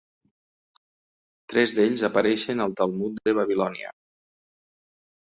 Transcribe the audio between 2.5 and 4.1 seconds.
al Talmud de Babilònia.